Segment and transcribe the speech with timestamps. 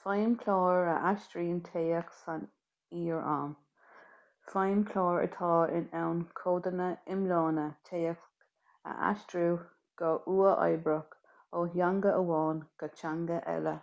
[0.00, 2.42] feidhmchláir a aistríonn téacs san
[2.90, 3.54] fhíor-am
[4.52, 8.30] feidhmchláir atá in ann codanna iomlána téacs
[8.92, 9.56] a aistriú
[10.04, 11.18] go huathoibríoch
[11.56, 13.78] ó theanga amháin go teanga eile